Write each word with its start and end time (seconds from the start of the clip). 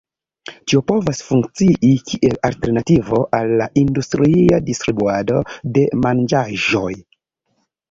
Tio 0.69 0.79
povas 0.91 1.19
funkcii 1.25 1.91
kiel 2.11 2.33
alternativo 2.49 3.21
al 3.41 3.53
la 3.61 3.69
industria 3.83 4.63
distribuado 4.73 5.45
de 5.79 5.87
manĝaĵoj. 6.09 6.91